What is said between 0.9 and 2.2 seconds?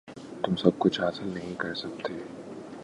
حاصل نہیں کر سکتے۔